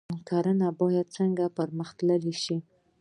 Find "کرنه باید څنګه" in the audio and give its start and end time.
0.27-1.45